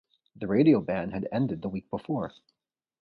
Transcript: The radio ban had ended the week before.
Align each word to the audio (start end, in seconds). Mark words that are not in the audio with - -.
The 0.35 0.47
radio 0.47 0.81
ban 0.81 1.11
had 1.11 1.27
ended 1.31 1.61
the 1.61 1.69
week 1.69 1.87
before. 1.91 2.33